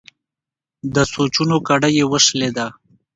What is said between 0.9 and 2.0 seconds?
د سوچونو کړۍ